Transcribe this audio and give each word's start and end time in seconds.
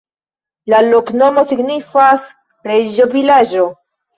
La 0.73 0.79
loknomo 0.85 1.45
signifas: 1.51 2.27
reĝo-vilaĝo. 2.73 3.71